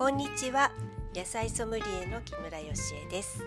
[0.00, 0.72] こんにちは。
[1.14, 3.44] 野菜ソムリエの木村よしえです、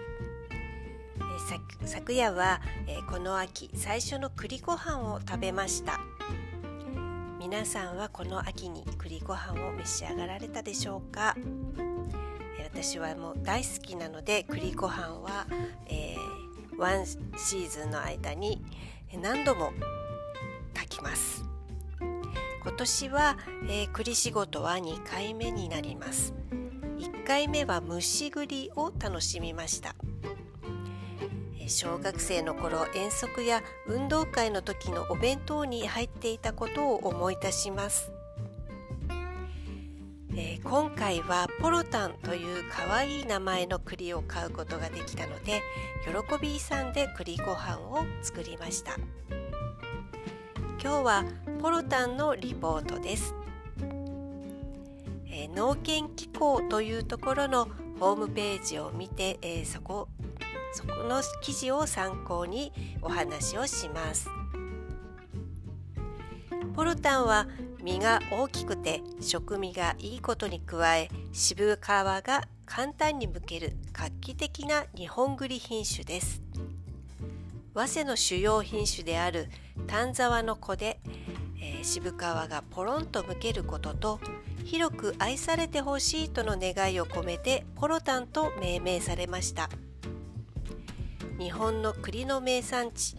[1.81, 5.99] え昨夜は、えこの秋最初の栗ご飯を食べました。
[7.39, 11.35] 皆さんはこの秋に栗ご飯を召し上がられたでしょうか、
[12.71, 15.47] 私はもう大好きなので栗ご飯は、
[15.87, 18.63] えー、ワンシーズンの間に
[19.19, 19.73] 何度も
[20.75, 21.42] 炊きます。
[22.83, 23.37] 年は、
[23.69, 26.33] えー、栗仕事は2回目になります。
[26.99, 29.95] 1回目は蒸し栗を楽しみました。
[31.67, 38.11] 小学生の頃遠足や運動会の時のお弁当に入っていたことを思い出します、
[40.35, 45.61] えー、今回はポロタンというかわい名前の栗を買うことができたので
[46.05, 48.97] 喜びさんで栗ご飯を作りました。
[50.83, 51.23] 今日は
[51.61, 53.33] ポロタンのリポートです、
[55.27, 57.69] えー、農研機構というところの
[58.01, 60.09] ホームページを見て、えー、そこ
[60.73, 64.27] そこの記事を参考にお話をします。
[66.75, 67.47] ポロタンは
[67.81, 76.41] 実が大きくて食味がいいことに加え渋皮が簡単に剥ける画期的な日本栗品種です。
[77.73, 79.49] 早生の主要品種である
[79.87, 80.99] 丹沢の子で、
[81.59, 84.19] えー、渋皮がポロンとむけることと
[84.63, 89.69] 広く愛されてほしいとの願いを込めてポロタンと命名されました。
[91.39, 93.15] 日本の栗の名産地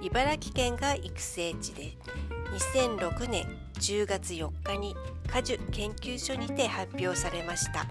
[0.00, 1.98] 茨城県が育成地で
[2.74, 4.96] 2006年10月4日に
[5.30, 7.86] 果樹研究所にて発表されました。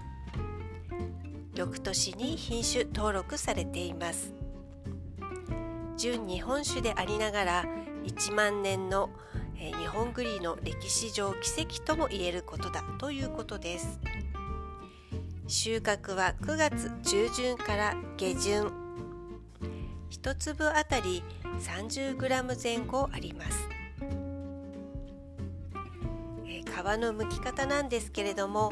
[1.54, 4.37] 翌年に品種登録されています。
[5.98, 7.64] 純日本酒でありながら
[8.06, 9.10] 1万年の
[9.56, 13.98] 日本栗の歴史上奇跡とも言えることだということです。
[15.48, 18.72] 収穫は9月中旬から下旬。
[20.10, 21.24] 1粒あたり
[21.60, 23.68] 30g 前後あります。
[26.44, 28.70] 皮の剥き方なんですけれども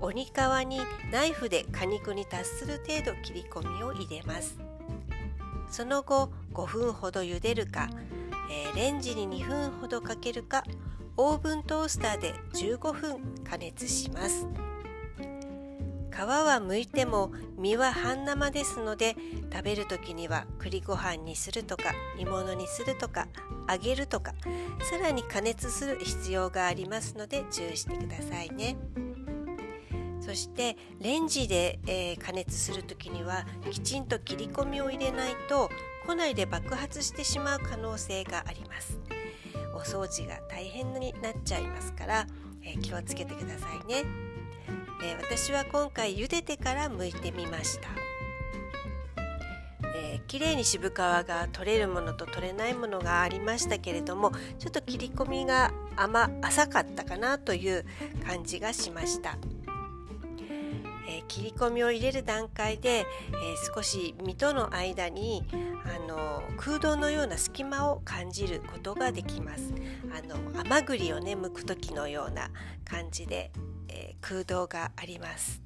[0.00, 0.28] 鬼皮
[0.66, 0.80] に
[1.12, 4.58] ナイフで果肉に達する程度切り込みを入れます。
[5.70, 7.88] その後5分ほど茹でるか、
[8.50, 10.62] えー、レンジに2分ほどかけるか
[11.16, 14.46] オーブントースターで15分加熱します
[16.10, 19.16] 皮は剥いても身は半生ですので
[19.50, 23.26] 食べる時には栗ご飯にするとか煮物にするとか
[23.70, 24.34] 揚げるとか
[24.82, 28.76] さらに加熱する必要がありますので注意してくださいね。
[30.30, 35.70] そしてレンジで、えー、加熱する時にはきちんと切り込みを入れないと
[36.10, 38.98] 庫内で爆発してしまう可能性があります。
[39.76, 42.26] お掃除が大変になっちゃいますから、
[42.64, 44.02] えー、気をつけてくださいね、
[45.04, 47.88] えー、私は今回茹でてから剥いてみました。
[49.94, 57.84] えー、綺麗に渋皮が取れるものと取れないものがありましたけれどもちょっと切り込みが甘浅かったかなという
[58.26, 59.38] 感じがしました。
[61.10, 65.44] えー、切り込みを入れる段階で、えー、少し身との間に
[65.84, 69.72] あの空洞のような隙間を感じることができます。
[70.12, 72.50] あの甘栗をね剥く時のような
[72.84, 73.50] 感じで、
[73.88, 75.60] えー、空洞があります。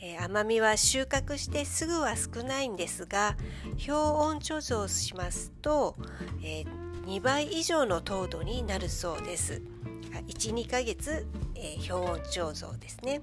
[0.00, 3.36] え、甘みは収穫してすぐは少ないんですが
[3.78, 5.96] 氷温貯蔵しますと、
[6.40, 6.77] えー、
[7.08, 9.62] 2倍以上の糖度になるそうです。
[10.26, 13.22] 12ヶ月、えー、氷温貯蔵ですね。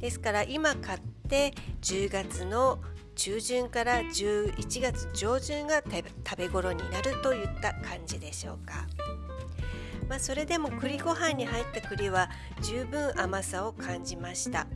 [0.00, 2.78] ですから今買って10月の
[3.14, 8.86] 中旬から11月上旬が食べ頃になるといった感じでしょうか。
[10.06, 12.28] まあ、それでも栗ご飯に入った栗は
[12.60, 14.66] 十分甘さを感じました。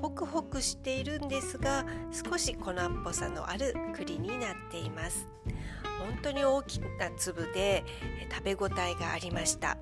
[0.00, 5.28] ホクホクしているんですが少し粉っぽさのある栗になっています。
[6.02, 7.84] 本当に大きな粒で
[8.30, 9.76] 食べ応えがありました。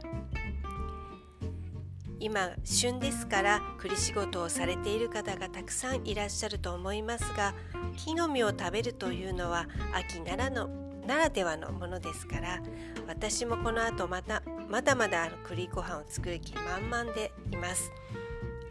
[2.20, 7.54] 今旬ですから栗仕事をされている方がたくさんいらっしゃると思いますが
[7.96, 10.68] 木の実を食べるというのは秋ならの
[11.06, 12.60] ならではのものですから
[13.08, 17.90] 私もこの後またまだまだあの栗ご飯を作る気満々でいます、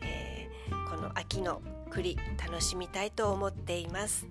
[0.02, 4.28] えー、この秋の栗楽しみたいと思っています。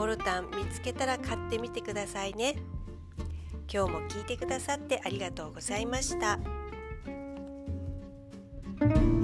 [0.00, 2.54] ボルタン見つけたら買ってみてくださいね
[3.70, 6.38] 今日も聞いてくださってありがとうございました。
[8.80, 9.19] thank you